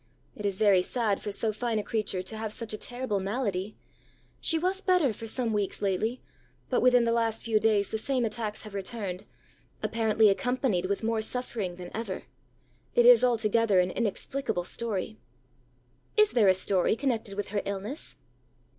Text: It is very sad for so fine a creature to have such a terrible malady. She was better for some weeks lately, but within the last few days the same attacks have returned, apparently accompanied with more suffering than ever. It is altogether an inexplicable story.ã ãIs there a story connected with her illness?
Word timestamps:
It 0.35 0.47
is 0.47 0.57
very 0.57 0.81
sad 0.81 1.21
for 1.21 1.31
so 1.31 1.53
fine 1.53 1.77
a 1.77 1.83
creature 1.83 2.23
to 2.23 2.35
have 2.35 2.51
such 2.51 2.73
a 2.73 2.77
terrible 2.79 3.19
malady. 3.19 3.75
She 4.39 4.57
was 4.57 4.81
better 4.81 5.13
for 5.13 5.27
some 5.27 5.53
weeks 5.53 5.79
lately, 5.79 6.23
but 6.71 6.81
within 6.81 7.05
the 7.05 7.11
last 7.11 7.43
few 7.45 7.59
days 7.59 7.89
the 7.89 7.99
same 7.99 8.25
attacks 8.25 8.63
have 8.63 8.73
returned, 8.73 9.25
apparently 9.83 10.29
accompanied 10.31 10.87
with 10.87 11.03
more 11.03 11.21
suffering 11.21 11.75
than 11.75 11.91
ever. 11.93 12.23
It 12.95 13.05
is 13.05 13.23
altogether 13.23 13.79
an 13.79 13.91
inexplicable 13.91 14.63
story.ã 14.63 15.19
ãIs 16.23 16.31
there 16.33 16.47
a 16.47 16.55
story 16.55 16.95
connected 16.95 17.35
with 17.37 17.49
her 17.49 17.61
illness? 17.63 18.15